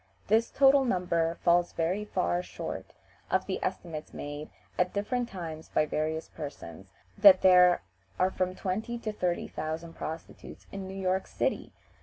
[0.29, 2.95] This total number falls very far short
[3.29, 7.83] of the estimates made at different times by various persons, that there
[8.17, 11.71] are from twenty to thirty thousand prostitutes in New York City!